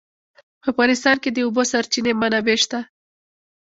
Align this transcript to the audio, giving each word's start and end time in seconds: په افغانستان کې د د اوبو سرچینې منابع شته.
په 0.61 0.65
افغانستان 0.71 1.15
کې 1.23 1.29
د 1.31 1.35
د 1.35 1.39
اوبو 1.45 1.61
سرچینې 1.71 2.13
منابع 2.21 2.57
شته. 2.63 2.79